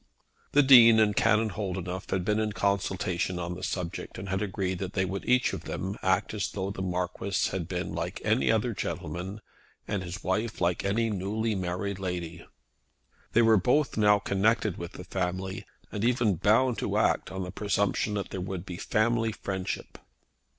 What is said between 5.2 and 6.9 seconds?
each of them act as though the